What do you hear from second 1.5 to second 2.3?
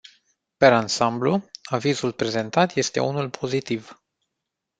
avizul